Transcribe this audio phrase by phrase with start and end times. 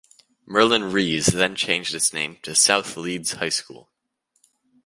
[0.47, 3.91] Merlyn Rees then changed its name to South Leeds High School.